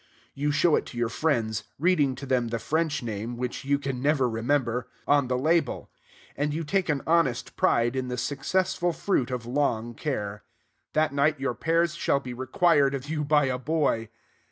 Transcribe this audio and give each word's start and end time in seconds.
You 0.33 0.51
show 0.51 0.75
it 0.75 0.87
to 0.87 0.97
your 0.97 1.09
friends, 1.09 1.65
reading 1.77 2.15
to 2.15 2.25
them 2.25 2.47
the 2.47 2.57
French 2.57 3.03
name, 3.03 3.37
which 3.37 3.63
you 3.63 3.77
can 3.77 4.01
never 4.01 4.27
remember, 4.27 4.87
on 5.07 5.27
the 5.27 5.37
label; 5.37 5.91
and 6.35 6.55
you 6.55 6.63
take 6.63 6.89
an 6.89 7.03
honest 7.05 7.55
pride 7.55 7.95
in 7.95 8.07
the 8.07 8.17
successful 8.17 8.93
fruit 8.93 9.29
of 9.29 9.45
long 9.45 9.93
care. 9.93 10.43
That 10.93 11.13
night 11.13 11.39
your 11.39 11.53
pears 11.53 11.93
shall 11.93 12.19
be 12.19 12.33
required 12.33 12.95
of 12.95 13.11
you 13.11 13.23
by 13.23 13.45
a 13.45 13.59
boy! 13.59 14.09